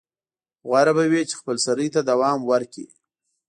غوره 0.67 0.93
به 0.97 1.03
وي 1.11 1.21
چې 1.29 1.35
خپلسرۍ 1.41 1.87
ته 1.95 2.01
دوام 2.09 2.39
ورکړي. 2.51 2.85